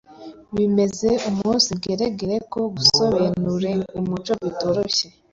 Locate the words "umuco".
3.99-4.31